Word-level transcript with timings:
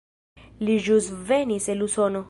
Li 0.69 0.77
ĵus 0.87 1.11
venis 1.31 1.73
el 1.75 1.85
Usono. 1.91 2.19